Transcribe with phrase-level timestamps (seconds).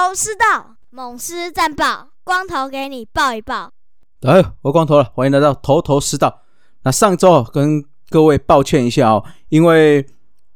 [0.00, 3.70] 头师道，猛狮战报，光头给你报一报。
[4.22, 6.40] 哎，我光头了，欢迎来到头头是道。
[6.84, 10.06] 那上周，跟各位抱歉一下哦，因为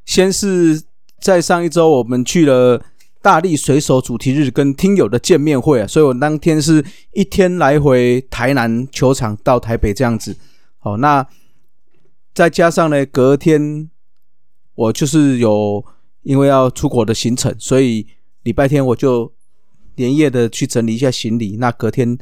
[0.07, 0.83] 先是
[1.21, 2.83] 在上一周我们去了
[3.21, 6.83] 大力水手主题日跟听友的见面会啊，所以我当天是
[7.13, 10.35] 一天来回台南球场到台北这样子。
[10.79, 11.27] 好，那
[12.33, 13.91] 再加上呢，隔天
[14.75, 15.85] 我就是有
[16.23, 18.07] 因为要出国的行程，所以
[18.43, 19.33] 礼拜天我就
[19.97, 21.57] 连夜的去整理一下行李。
[21.59, 22.19] 那隔天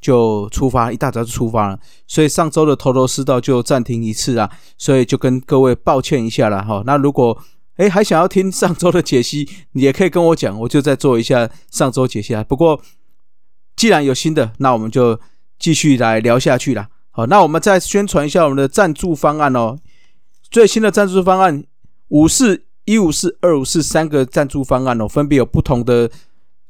[0.00, 1.78] 就出发，一大早就出发了。
[2.06, 6.82] 所以上周的头头是道就暂停一次啊，所以就跟各位抱歉一下了哈。
[6.84, 7.36] 那如果
[7.76, 12.44] 哎还想要听上周的解析，你也可以跟我讲，我就再做一下上周解析啊。
[12.44, 12.80] 不过
[13.74, 15.18] 既然有新的，那我们就
[15.58, 16.86] 继续来聊下去了。
[17.10, 19.78] 好，那我们再宣传一下我们的赞助方案哦。
[20.50, 21.64] 最新的赞助方案
[22.08, 26.10] 五四一五四二五四三个赞助方案哦，分别有不同的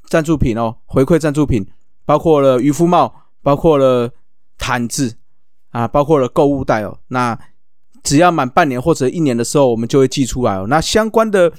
[0.06, 1.66] 赞助品哦，回馈赞助品
[2.04, 4.10] 包括了渔夫帽，包括了
[4.58, 5.16] 毯子
[5.70, 6.98] 啊，包括了购物袋哦。
[7.08, 7.38] 那
[8.02, 10.66] 只要满半年或者一年的时候，我们就会寄出来哦。
[10.68, 11.52] 那相关的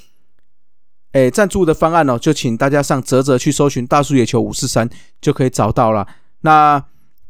[1.13, 6.07] 诶赞助的方案哦，就请大家上泽泽去搜寻大树野球五四三就可以找到了。
[6.41, 6.85] 那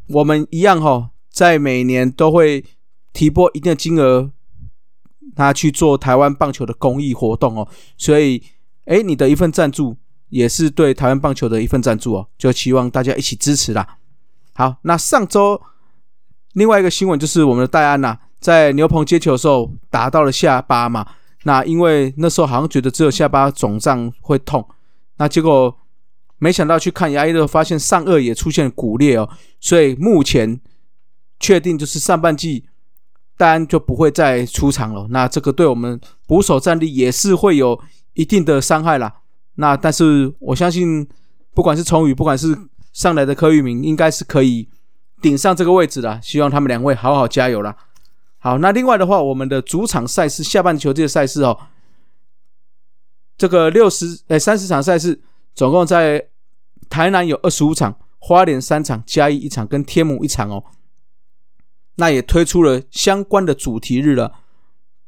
[0.08, 1.12] 我们一样哈。
[1.36, 2.64] 在每年都会
[3.12, 4.32] 提拨一定的金额，
[5.36, 7.68] 他去做台湾棒球的公益活动哦。
[7.98, 8.42] 所以，
[8.86, 9.98] 哎，你的一份赞助
[10.30, 12.28] 也是对台湾棒球的一份赞助哦。
[12.38, 13.98] 就希望大家一起支持啦。
[14.54, 15.62] 好，那上周
[16.54, 21.06] 另外一个新闻就是我们的戴安呐，在牛棚接球的时候打到了下巴嘛。
[21.44, 24.68] 那因为那时候好像觉得只有下巴肿胀会痛，
[25.18, 25.78] 那结果
[26.38, 29.30] 没想到去看牙医的时候发现上颚也出现骨裂哦。
[29.60, 30.60] 所以目前。
[31.38, 32.64] 确定就是上半季
[33.36, 37.78] 戴安就不会再出场了，那这个对我们捕手战力也是会有
[38.14, 39.14] 一定的伤害啦。
[39.56, 41.08] 那但是我相信，
[41.54, 42.58] 不管是崇宇，不管是
[42.94, 44.70] 上来的柯玉明，应该是可以
[45.22, 46.20] 顶上这个位置的。
[46.22, 47.76] 希望他们两位好好加油啦。
[48.38, 51.58] 好，那另外的话，我们的主场赛事下半球季的赛事哦，
[53.38, 55.22] 这个六十哎三十场赛事，
[55.56, 56.28] 总共在
[56.90, 60.64] 台南有二十五场，花莲三场，嘉义一场，跟天母一场哦。
[61.96, 64.34] 那也推出了相关的主题日了，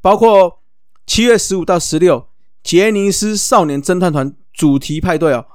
[0.00, 0.62] 包括
[1.06, 2.28] 七月十五到十六
[2.62, 5.46] 杰尼斯少年侦探团主题派对哦。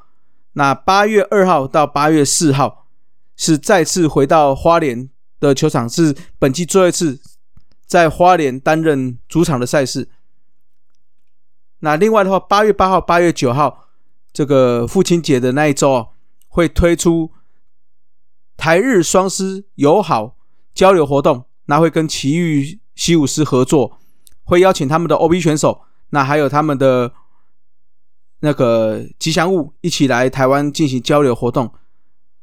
[0.54, 2.88] 那八月二号到八月四号
[3.36, 5.10] 是再次回到花莲
[5.40, 7.20] 的球场，是本季最后一次
[7.86, 10.10] 在花莲担任主场的赛事。
[11.80, 13.90] 那另外的话，八月八号、八月九号
[14.32, 16.10] 这个父亲节的那一周哦，
[16.48, 17.32] 会推出
[18.56, 20.38] 台日双狮友好。
[20.74, 24.00] 交流活动，那会跟奇遇西武师合作，
[24.44, 25.82] 会邀请他们的 OB 选手，
[26.14, 27.12] 那还有他们的
[28.42, 31.74] 那个吉祥物一起来台湾进行交流活动。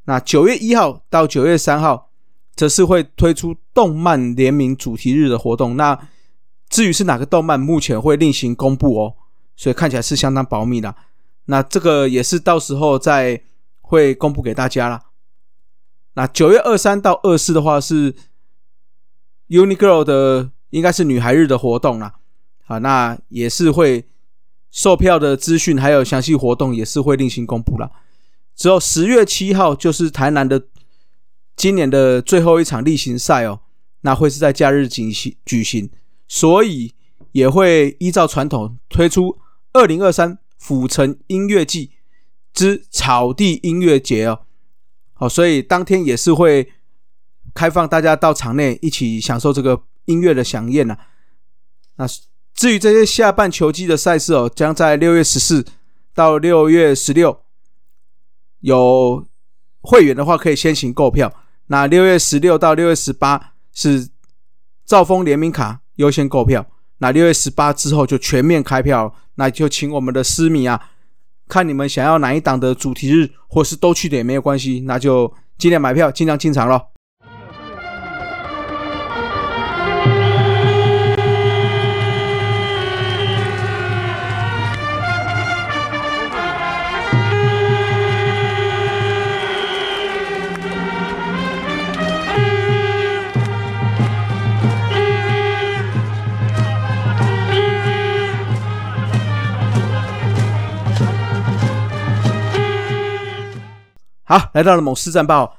[0.07, 2.11] 那九月一号到九月三号，
[2.57, 5.77] 则是会推出动漫联名主题日的活动。
[5.77, 5.97] 那
[6.69, 9.15] 至于是哪个动漫，目前会另行公布哦，
[9.55, 10.93] 所以看起来是相当保密的。
[11.45, 13.41] 那这个也是到时候再
[13.83, 15.01] 会公布给大家了。
[16.15, 18.17] 那九月二三到二四的话是
[19.49, 22.17] Uniqlo 的，应该是女孩日的活动啦。
[22.71, 24.07] 啊，那也是会
[24.71, 27.91] 售票的资讯还有详细活动也是会另行公布了。
[28.55, 30.69] 之后十月七号就是台南的
[31.57, 33.59] 今年的最后一场例行赛哦，
[34.03, 35.91] 那会是在假日举行举行，
[36.29, 36.95] 所以
[37.33, 39.37] 也会依照传统推出
[39.73, 41.91] 二零二三府城音乐季
[42.53, 44.43] 之草地音乐节哦。
[45.17, 46.71] 哦，所以当天也是会
[47.53, 50.97] 开放大家到场内一起享受这个音乐的响宴呐。
[51.97, 52.07] 那
[52.55, 55.65] 至于这些下半球季的赛事哦，将在六月十四
[56.15, 57.41] 到六月十六
[58.61, 59.27] 有
[59.81, 61.33] 会员的话可以先行购票。
[61.69, 64.09] 那六月十六到六月十八是
[64.85, 66.67] 兆丰联名卡优先购票。
[66.99, 70.91] 那六月十八之后就全面开票，那就请我们的私迷啊。
[71.49, 76.93] 看你们想要哪一档的主题日，或是都去的也没有关系，那就尽量买票，尽量进场咯。
[104.31, 105.59] 好，来到了某市战报，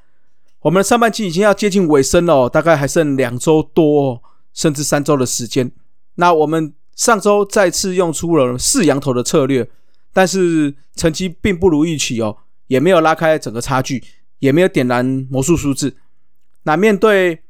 [0.61, 4.23] 我们的上半季已经要接近尾声了，大概还剩两周多，
[4.53, 5.69] 甚至三周的时间。
[6.15, 9.69] 那我们上周再次用出了四羊头的策略，
[10.13, 12.37] 但是成绩并不如预期哦，
[12.67, 14.01] 也没有拉开整个差距，
[14.39, 15.97] 也没有点燃魔术数字。
[16.63, 17.43] 那面对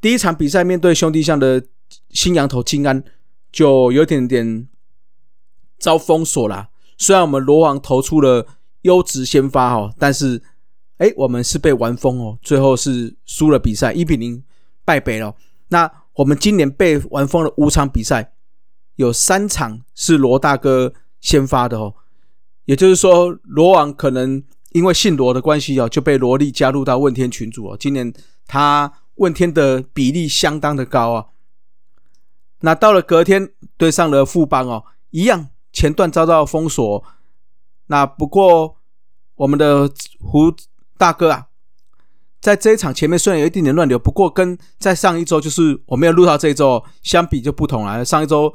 [0.00, 1.60] 第一场比赛，面对兄弟象的
[2.10, 3.02] 新羊头金安，
[3.50, 4.68] 就有点点
[5.80, 6.68] 遭封锁啦。
[6.96, 8.46] 虽然我们罗王投出了
[8.82, 10.40] 优质先发哦，但是
[11.00, 14.44] 哎，我们是被玩疯哦，最后是输了比赛，一比零
[14.84, 15.34] 败北了。
[15.68, 18.34] 那我们今年被玩疯了五场比赛，
[18.96, 21.94] 有三场是罗大哥先发的哦，
[22.66, 27.76] 也就是说，罗王可能因为姓罗的关系哦，就被罗莉加入到问天群组哦。
[27.80, 28.12] 今年
[28.46, 31.26] 他问天的比例相当的高啊。
[32.60, 37.02] 那到了隔天对上了富邦哦，一样前段遭到封锁。
[37.86, 38.76] 那不过
[39.36, 40.52] 我们的胡
[41.00, 41.46] 大哥啊。
[42.42, 48.04] 在这一场前面虽然有一点点乱流，不过跟在上一周就是我没有录到这一周相比就不同了。
[48.04, 48.54] 上一周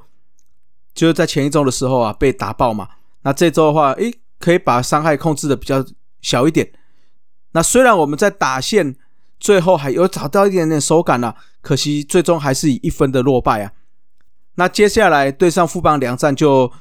[0.94, 2.88] 就是在前一周的时候啊被打爆嘛，
[3.24, 5.83] 那这周的话，诶可以把伤害控制的比较
[6.21, 6.71] 小一点。
[7.53, 8.95] 那虽然我们在打线
[9.39, 13.71] 最后还有找到一点点手感了，可惜最终还是以一分的落败啊。
[14.56, 16.71] 那接下来对上富邦两战就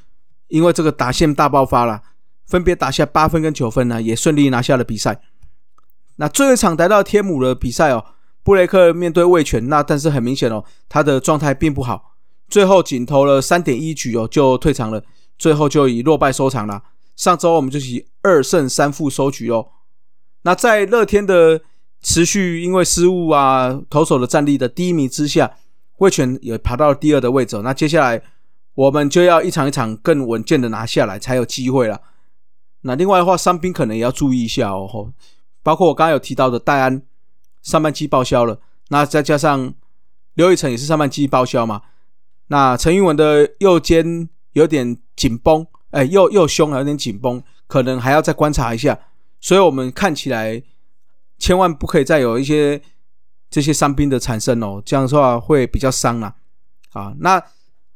[0.49, 2.01] 因为这个打线大爆发了，
[2.47, 5.21] 分别打下八分跟九分呢，也顺利拿下了比赛。
[6.17, 8.05] 那最后一场来到天母的比赛哦，
[8.43, 12.15] 布雷克面对魏权，那但是很明显哦，他的状态并不好，
[12.49, 15.03] 最后仅投了三点一局哦就退场了，
[15.39, 16.83] 最后就以落败收场了。
[17.17, 19.69] 上周我们就以二胜三负收局哦。
[20.43, 21.63] 那在乐天的
[22.03, 25.53] 持续因为失误啊，投手的战力的低迷之下，
[25.99, 27.61] 魏权也爬到了第二的位置。
[27.63, 28.21] 那接下来
[28.75, 32.01] 我们就要一场一场更稳健的拿下来，才有机会了。
[32.83, 35.13] 那另外的话，伤兵可能也要注意一下哦。
[35.65, 37.03] 包括我刚刚有提到的戴安
[37.63, 39.73] 上半季报销了，那再加上
[40.35, 41.81] 刘宇辰也是上半季报销嘛，
[42.49, 48.97] 那陈玉文的右肩有点紧绷，哎，右右胸有点紧绷，可能还要再观察一下。
[49.41, 50.63] 所以我们看起来
[51.39, 52.83] 千万不可以再有一些
[53.49, 56.35] 这些伤兵的产生哦，这样的话会比较伤啊。
[56.93, 57.43] 啊，那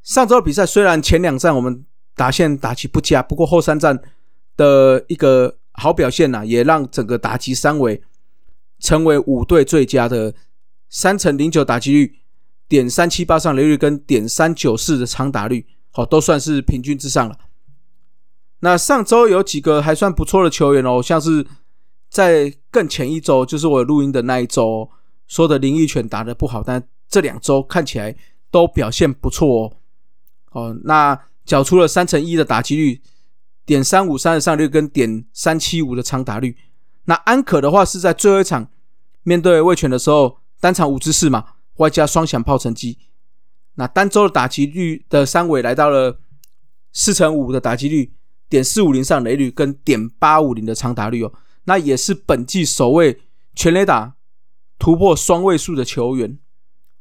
[0.02, 1.84] 上周的比赛虽然前两站我们
[2.16, 4.00] 打线打起不佳，不过后三站
[4.56, 5.57] 的一个。
[5.78, 8.02] 好表现呐，也让整个打击三围
[8.80, 10.34] 成为五队最佳的
[10.88, 12.16] 三乘零九打击率、
[12.68, 17.38] 点三七八上垒率跟点三九四的长打率，好都算是平均之上了。
[18.60, 21.46] 那上周有几个还算不错的球员哦，像是
[22.10, 24.90] 在更前一周，就是我录音的那一周
[25.28, 28.16] 说的林奕泉打的不好，但这两周看起来
[28.50, 29.72] 都表现不错哦。
[30.50, 33.00] 哦，那缴出了三乘一的打击率。
[33.68, 36.56] 点三五三的上率跟点三七五的长打率，
[37.04, 38.70] 那安可的话是在最后一场
[39.24, 41.44] 面对魏权的时候，单场五支四嘛，
[41.76, 42.96] 外加双响炮成绩，
[43.74, 46.18] 那单周的打击率的三尾来到了
[46.94, 48.14] 四乘五的打击率，
[48.48, 53.20] 点四五零上雷率跟点八五零的长打率哦，那也是本季首位
[53.54, 54.14] 全垒打
[54.78, 56.38] 突破双位数的球员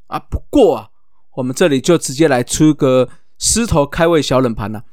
[0.08, 0.20] 啊。
[0.20, 0.90] 不过啊，
[1.36, 4.84] 我们这里就直接来出个狮头开胃小冷盘了。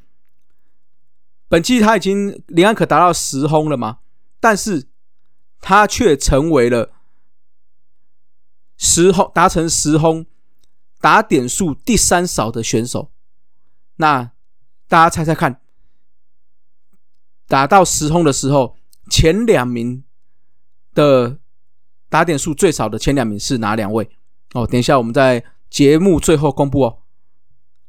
[1.48, 3.98] 本季他已经林安可达到十轰了吗？
[4.40, 4.88] 但是
[5.60, 6.92] 他却成为了
[8.76, 10.26] 十轰达成十轰
[11.00, 13.10] 打点数第三少的选手。
[13.96, 14.32] 那
[14.88, 15.60] 大家猜猜看，
[17.46, 18.76] 打到十轰的时候，
[19.10, 20.04] 前两名
[20.92, 21.38] 的
[22.08, 24.10] 打点数最少的前两名是哪两位？
[24.54, 26.98] 哦，等一下我们在节目最后公布哦。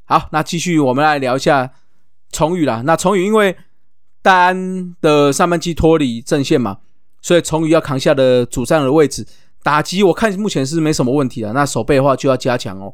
[0.03, 1.73] 好，那继续我们来聊一下。
[2.31, 3.55] 崇宇啦，那崇宇因为
[4.21, 6.79] 戴安的上半季脱离阵线嘛，
[7.21, 9.25] 所以崇宇要扛下的主战的位置，
[9.63, 11.53] 打击我看目前是没什么问题的。
[11.53, 12.93] 那守备的话就要加强哦，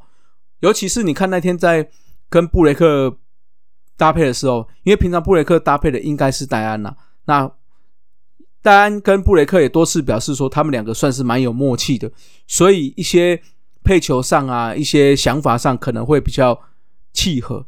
[0.60, 1.90] 尤其是你看那天在
[2.30, 3.18] 跟布雷克
[3.98, 6.94] 搭配的时候，因为平常布雷克搭配的应该是戴安呐，
[7.26, 7.50] 那
[8.62, 12.12] 戴安跟布雷克也多次表示说他们两个算是蛮有默契的，
[12.46, 13.42] 所以一些
[13.84, 16.62] 配球上啊，一些想法上可能会比较
[17.14, 17.66] 契合，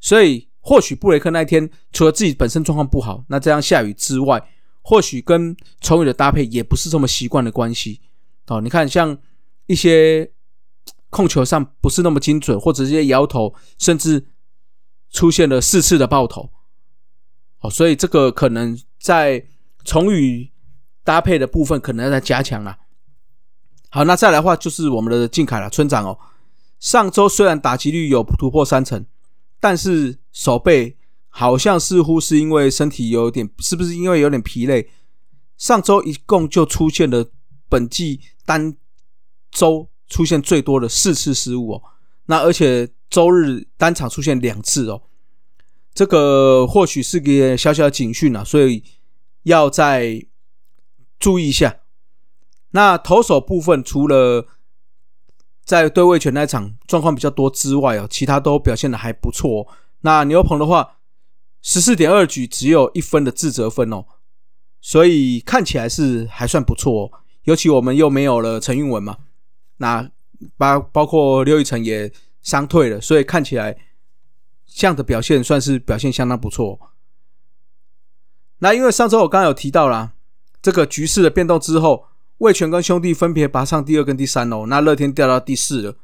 [0.00, 0.45] 所以。
[0.66, 4.42] 或许布雷克那一天除了自己本身状况不好，那这样下雨之外，
[4.82, 8.00] 或许跟崇宇的搭配也不是这么习惯的关系
[8.48, 8.60] 哦。
[8.60, 9.16] 你看，像
[9.66, 10.28] 一些
[11.08, 14.26] 控球上不是那么精准，或者一些摇头，甚至
[15.12, 16.50] 出现了四次的爆头
[17.60, 19.46] 哦，所以这个可能在
[19.84, 20.50] 崇宇
[21.04, 22.76] 搭配的部分可能要再加强了。
[23.90, 26.18] 好，那再来的话就是我们的靖凯了，村长哦。
[26.80, 29.06] 上周虽然打击率有突破三成。
[29.58, 30.98] 但是手背
[31.30, 34.90] 好像似乎是因为身体有点，是不是因为有点疲累？
[35.56, 37.30] 上周一共就出现了
[37.70, 38.76] 本季单
[39.50, 41.82] 周出现最多的四次失误哦，
[42.26, 45.04] 那而且周日单场出现两次哦，
[45.94, 48.84] 这个或许是个小小的警讯啊，所以
[49.44, 50.22] 要再
[51.18, 51.78] 注意一下。
[52.72, 54.46] 那投手部分，除了
[55.64, 59.66] 在对位权那场状况比较多之外哦，其他都表现的还不错。
[60.00, 60.98] 那牛棚的话，
[61.62, 64.04] 十四点二局只有一分的自责分哦，
[64.80, 67.10] 所以看起来是还算不错哦。
[67.44, 69.18] 尤其我们又没有了陈运文嘛，
[69.78, 70.10] 那
[70.56, 72.12] 包包括刘宇成也
[72.42, 73.76] 伤退了，所以看起来
[74.66, 76.78] 这样的表现算是表现相当不错。
[78.58, 80.14] 那因为上周我刚刚有提到啦，
[80.60, 82.06] 这个局势的变动之后。
[82.38, 85.96] 魏权跟兄弟分别拔上第二跟第三哦，那乐天掉到第四了。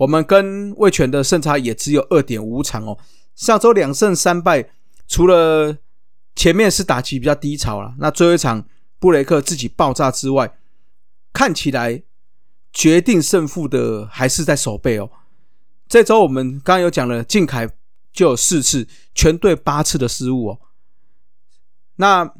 [0.00, 2.96] 我们跟魏权的胜差也只有二点五场哦。
[3.34, 4.70] 上周两胜三败，
[5.06, 5.76] 除了
[6.34, 8.66] 前面是打击比较低潮了，那最后一场
[8.98, 10.56] 布雷克自己爆炸之外，
[11.34, 12.02] 看起来
[12.72, 15.10] 决定胜负的还是在守备哦。
[15.86, 17.68] 这周我们刚刚有讲了，靖凯
[18.10, 20.60] 就有四次，全队八次的失误哦。
[21.96, 22.32] 那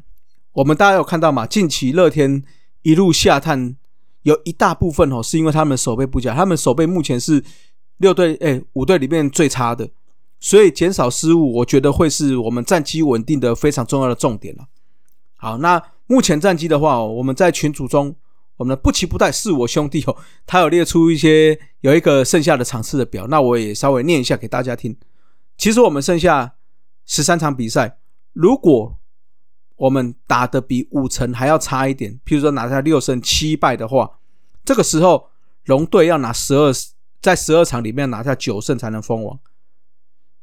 [0.53, 1.45] 我们大家有看到吗？
[1.45, 2.43] 近期乐天。
[2.83, 3.75] 一路下探，
[4.23, 7.43] 有一大部分哦，是因为他们守备不佳，他们守备目前是
[7.97, 9.89] 六队哎五队里面最差的，
[10.39, 14.65] 所以减少失误，我觉得会是我们战机稳定的非常重要的重点了。
[15.35, 18.15] 好，那目前战机的话，我们在群组中，
[18.57, 24.95] 我们的不期不待是我兄弟哦，他有列出一些有一个剩下的场次的表，那我也稍微念一下给大家听。
[25.57, 26.53] 其实我们剩下
[27.05, 27.97] 十三场比赛，
[28.33, 28.99] 如果
[29.81, 34.19] 我们打的比五成还要差一点，譬如说拿下六胜七败的话，
[34.63, 35.31] 这个时候
[35.65, 36.71] 龙队要拿十二，
[37.19, 39.39] 在十二场里面拿下九胜才能封王。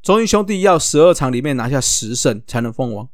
[0.03, 3.09] 中英兄弟要十二场里面拿下十胜才能封王。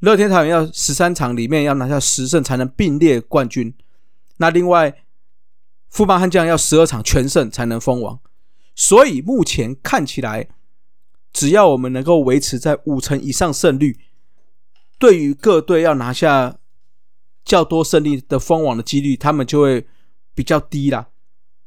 [0.00, 3.72] 乐天桃园要十三场里面要拿下十胜才能并列冠军。
[4.38, 5.04] 那另外
[5.88, 8.18] 富邦悍将要十二场全胜才能封王。
[8.74, 10.48] 所以目前看起来，
[11.32, 14.00] 只要我们能够维持在五成以上胜率。
[15.02, 16.60] 对于各队要拿下
[17.44, 19.84] 较多胜利的封王的几率，他们就会
[20.32, 21.08] 比较低啦。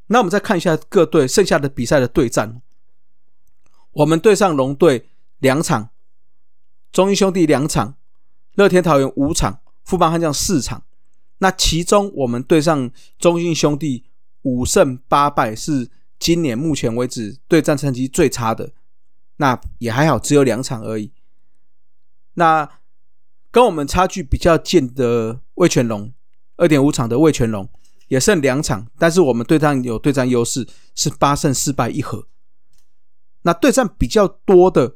[0.08, 2.62] 那我们再看一下各队剩下的比赛的对战，
[3.92, 5.90] 我们对上龙队两场，
[6.94, 7.96] 中英兄弟两场，
[8.54, 10.84] 乐天桃园五场，富邦悍将四场。
[11.40, 12.90] 那其中我们对上
[13.20, 14.06] 中英兄弟
[14.44, 18.72] 五胜八败，是今年目前为止对战成绩最差的。
[19.36, 21.12] 那也还好，只有两场而已。
[22.36, 22.70] 那
[23.56, 26.12] 跟我们差距比较近的魏全龙，
[26.58, 27.70] 二点五场的魏全龙
[28.10, 32.28] 也剩两场，但是我们对战有对战优势，是八胜四败一和。
[33.44, 34.96] 那对战比较多的，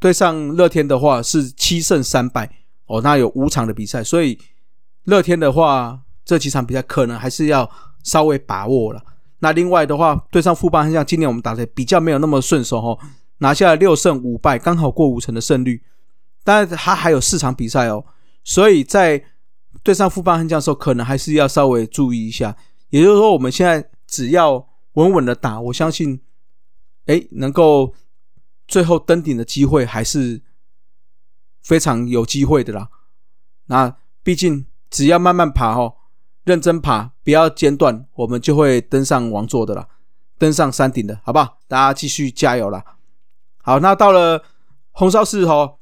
[0.00, 2.50] 对上乐天的话是七胜三败
[2.86, 4.36] 哦，那有五场的比赛，所以
[5.04, 7.70] 乐天的话这几场比赛可能还是要
[8.02, 9.00] 稍微把握了。
[9.38, 12.98] 那另外的话，对上富邦像今年我们打的比较没有那么顺手哦，
[13.38, 15.80] 拿下了六胜五败，刚好过五成的胜率。
[16.46, 18.04] 但是他还有四场比赛哦，
[18.44, 19.20] 所以在
[19.82, 22.56] 对上富邦悍将的时候，可能还是要稍微注意一下。
[22.90, 26.20] 也就是说，我们现在只要稳稳的打，我相信，
[27.06, 27.92] 哎，能够
[28.68, 30.40] 最后登顶的机会还是
[31.64, 32.90] 非常有机会的啦。
[33.66, 35.96] 那毕竟只要慢慢爬哦，
[36.44, 39.88] 认真爬，不要间断，我们就会登上王座的啦，
[40.38, 41.58] 登上山顶的，好不好？
[41.66, 42.84] 大家继续加油啦！
[43.62, 44.44] 好，那到了
[44.92, 45.80] 红烧狮吼。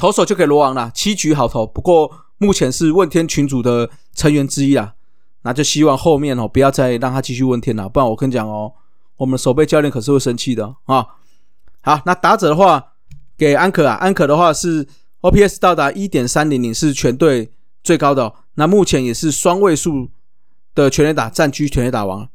[0.00, 1.66] 投手就给罗王了，七局好投。
[1.66, 4.94] 不过目前是问天群组的成员之一啊，
[5.42, 8.72] 那就希望后面哦不要再让他继续问天了，不然我跟你讲哦，
[9.18, 11.04] 我们守备教练可是会生气的啊。
[11.82, 12.94] 好，那打者的话
[13.36, 14.88] 给安可啊，安可的话是
[15.20, 17.52] OPS 到达一点三零零，是全队
[17.84, 18.32] 最高的。
[18.54, 20.08] 那目前也是双位数
[20.74, 22.26] 的全垒打占据全垒打王。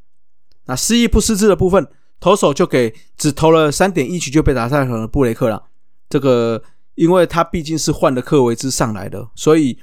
[0.66, 1.88] 那失意不失智的部分，
[2.20, 5.64] 投手就给只投了三点一局就被打下场的布雷克了，
[6.08, 6.62] 这个。
[6.96, 9.78] 因为他毕竟是换了克维兹上来的，所以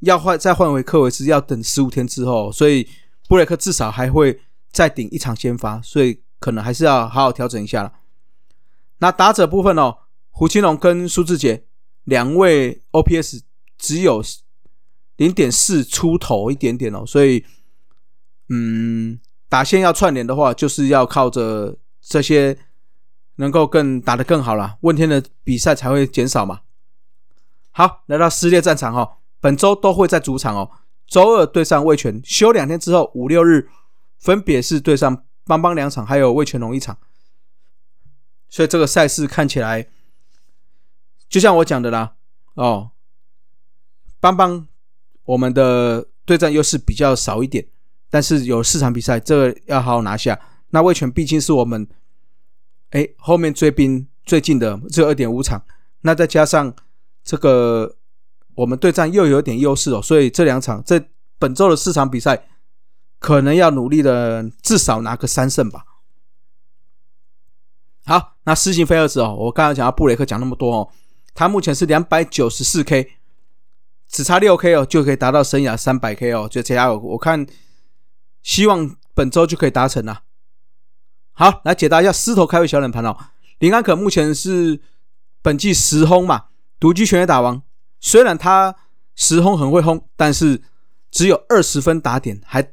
[0.00, 2.88] 要换再换回克维兹要等十五天之后，所以
[3.28, 4.40] 布雷克至少还会
[4.72, 7.92] 再顶一场先发，所以可能还是要好好调整一下了。
[8.98, 9.96] 那打者部分哦，
[10.30, 11.64] 胡金龙跟苏志杰
[12.04, 13.42] 两位 OPS
[13.78, 14.22] 只有
[15.16, 17.44] 零点四出头一点点哦，所以
[18.48, 22.58] 嗯，打线要串联的话，就是要靠着这些。
[23.38, 26.60] 能够更打得更好了，问天的比赛才会减少嘛。
[27.70, 30.70] 好，来到撕裂战场哈，本周都会在主场哦。
[31.06, 33.70] 周二对上魏权，休两天之后五六日
[34.18, 36.98] 分别是对上邦邦两场，还有魏权龙一场。
[38.48, 39.86] 所以这个赛事看起来，
[41.28, 42.14] 就像我讲的啦，
[42.54, 42.90] 哦，
[44.18, 44.66] 邦邦
[45.24, 47.64] 我们的对战优势比较少一点，
[48.10, 50.40] 但是有四场比赛，这个要好好拿下。
[50.70, 51.88] 那魏权毕竟是我们。
[52.90, 55.62] 哎，后面追兵最近的只有二点五场，
[56.00, 56.74] 那再加上
[57.22, 57.96] 这个
[58.54, 61.02] 我们对战又有点优势哦，所以这两场这
[61.38, 62.48] 本周的四场比赛
[63.18, 65.84] 可能要努力的至少拿个三胜吧。
[68.04, 70.88] 好，那狮形飞蛾子哦，我刚刚讲到布雷克讲那么多哦，
[71.34, 73.12] 他目前是两百九十四 K，
[74.08, 76.98] 只差六 K 哦就可以达到生涯三百 K 哦，就加油！
[76.98, 77.46] 我看
[78.42, 80.22] 希望本周就可以达成了。
[81.38, 83.16] 好，来解答一下狮头开胃小冷盘哦。
[83.60, 84.80] 林安可目前是
[85.40, 86.46] 本季十轰嘛，
[86.80, 87.62] 独居全垒打王。
[88.00, 88.74] 虽然他
[89.14, 90.60] 十轰很会轰，但是
[91.12, 92.72] 只有二十分打点，还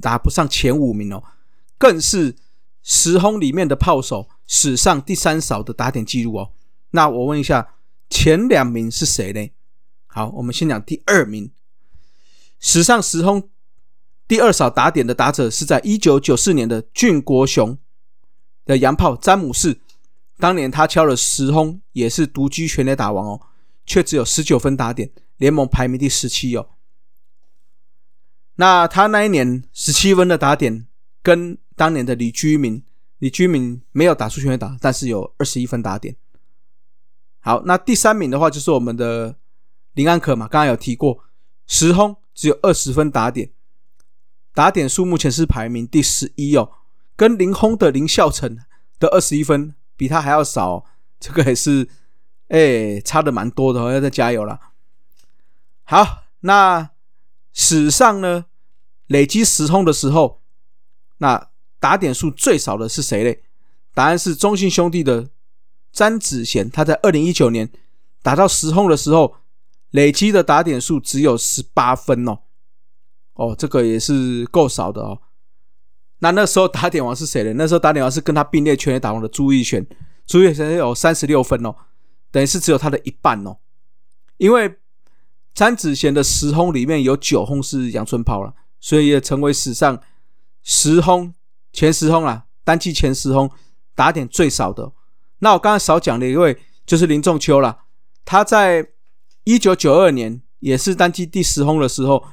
[0.00, 1.24] 打不上前五名哦，
[1.76, 2.36] 更是
[2.84, 4.28] 十轰里面的炮手。
[4.46, 6.52] 史上第三少的打点记录哦，
[6.90, 7.74] 那我问一下，
[8.08, 9.50] 前两名是谁呢？
[10.06, 11.50] 好，我们先讲第二名，
[12.60, 13.48] 史上十轰
[14.28, 17.76] 第二少打点的打者是在一九九四年的俊国雄
[18.64, 19.80] 的洋炮詹姆士，
[20.38, 23.40] 当年他敲了十轰，也是独居全垒打王哦，
[23.84, 26.68] 却只有十九分打点，联盟排名第十七哦。
[28.56, 30.86] 那他那一年十七分的打点，
[31.22, 32.82] 跟当年的李居明。
[33.18, 36.14] 李居明没有打出全垒打，但是有二十一分打点。
[37.40, 39.36] 好，那第三名的话就是我们的
[39.94, 41.24] 林安可嘛，刚刚有提过，
[41.66, 43.50] 十轰只有二十分打点，
[44.52, 46.70] 打点数目前是排名第十一哦，
[47.16, 48.58] 跟林轰的林孝成
[48.98, 50.84] 的二十一分比他还要少，
[51.18, 51.88] 这个也是
[52.48, 54.60] 哎差的蛮多的哦，要再加油了。
[55.84, 56.90] 好，那
[57.52, 58.46] 史上呢
[59.06, 60.42] 累积十轰的时候，
[61.18, 61.50] 那。
[61.80, 63.42] 打点数最少的是谁嘞？
[63.92, 65.28] 答案是中信兄弟的
[65.92, 67.70] 詹子贤，他在二零一九年
[68.22, 69.36] 打到十轰的时候，
[69.90, 72.38] 累积的打点数只有十八分哦。
[73.34, 75.20] 哦，这个也是够少的哦。
[76.24, 77.52] 那那时候打点王是谁呢？
[77.52, 79.86] 那时候打点王是跟他并列全垒打王的朱义轩，
[80.26, 81.74] 朱义轩有三十六分哦，
[82.30, 83.58] 等于是只有他的一半哦。
[84.38, 84.78] 因为
[85.52, 90.00] 詹子贤的十轰里面有九轰是阳春炮了，所以也成为史上
[90.62, 91.34] 十轰。
[91.74, 93.50] 前十轰啊，单季前十轰
[93.94, 94.92] 打点最少的。
[95.40, 96.56] 那我刚才少讲的一位
[96.86, 97.80] 就是林仲秋了。
[98.24, 98.88] 他在
[99.42, 102.24] 一九九二年也是单季第十轰的时候，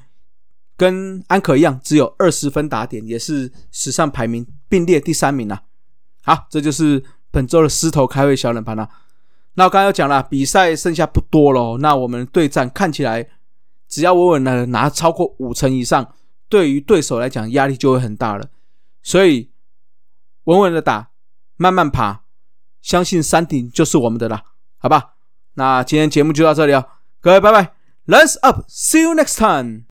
[0.78, 5.64] 跟安可一样，只有二十分打点，也是史上排名并列第三名啊。
[6.24, 8.90] 好，这就是本周的狮头开胃小冷盘了。
[9.56, 11.78] 那我刚刚有讲了，比赛剩下不多了。
[11.80, 13.28] 那我们对战看起来，
[13.88, 16.14] 只要稳稳的拿超过五成以上，
[16.48, 18.48] 对于对手来讲压力就会很大了。
[19.04, 19.52] 所以，
[20.46, 21.10] 稳稳的打，
[21.58, 22.22] 慢慢爬，
[22.82, 24.44] 相信山顶就是我们的啦，
[24.78, 25.16] 好吧？
[25.56, 26.88] 那今天节目就到这里哦，
[27.20, 27.74] 各位拜拜
[28.08, 29.91] ，Let's up，See you next time。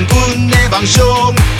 [0.00, 1.59] 用冠军的梦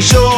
[0.00, 0.37] show.